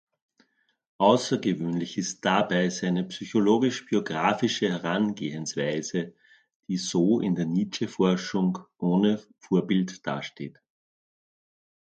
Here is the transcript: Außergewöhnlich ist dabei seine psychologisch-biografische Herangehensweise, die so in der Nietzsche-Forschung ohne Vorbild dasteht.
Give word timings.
Außergewöhnlich 0.97 1.95
ist 1.99 2.25
dabei 2.25 2.71
seine 2.71 3.03
psychologisch-biografische 3.03 4.67
Herangehensweise, 4.69 6.15
die 6.67 6.77
so 6.77 7.19
in 7.19 7.35
der 7.35 7.45
Nietzsche-Forschung 7.45 8.57
ohne 8.79 9.21
Vorbild 9.37 10.07
dasteht. 10.07 10.59